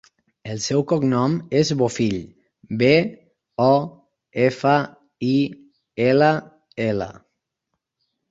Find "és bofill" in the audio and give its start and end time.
1.59-2.15